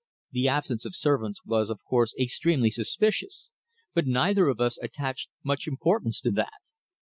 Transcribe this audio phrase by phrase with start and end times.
[0.31, 3.51] The absence of servants was of course extremely suspicious,
[3.93, 6.59] but neither of us attached much importance to that.